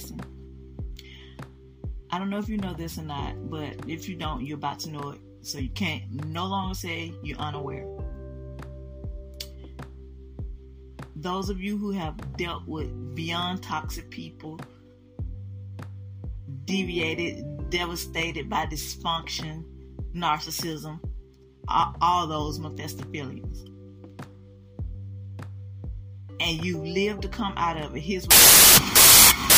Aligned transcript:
listen. 0.00 0.20
I 2.10 2.18
don't 2.18 2.30
know 2.30 2.38
if 2.38 2.48
you 2.48 2.56
know 2.56 2.72
this 2.72 2.98
or 2.98 3.02
not, 3.02 3.50
but 3.50 3.74
if 3.86 4.08
you 4.08 4.16
don't, 4.16 4.44
you're 4.44 4.56
about 4.56 4.78
to 4.80 4.90
know 4.90 5.10
it. 5.10 5.20
So 5.42 5.58
you 5.58 5.68
can't 5.70 6.24
no 6.26 6.46
longer 6.46 6.74
say 6.74 7.12
you're 7.22 7.38
unaware. 7.38 7.86
Those 11.16 11.50
of 11.50 11.60
you 11.60 11.76
who 11.76 11.90
have 11.92 12.36
dealt 12.36 12.66
with 12.66 13.14
beyond 13.14 13.62
toxic 13.62 14.10
people, 14.10 14.58
deviated, 16.64 17.70
devastated 17.70 18.48
by 18.48 18.66
dysfunction, 18.66 19.64
narcissism, 20.14 20.98
all, 21.68 21.94
all 22.00 22.26
those 22.26 22.58
Mephistophelians. 22.58 23.66
And 26.40 26.64
you 26.64 26.78
live 26.78 27.20
to 27.20 27.28
come 27.28 27.52
out 27.56 27.76
of 27.76 27.94
it. 27.94 28.00
Here's 28.00 28.24
what 28.24 29.49